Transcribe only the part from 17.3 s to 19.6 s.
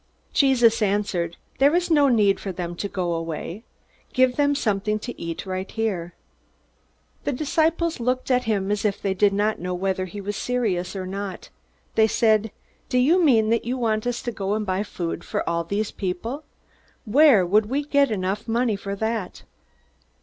would we get enough money for that?"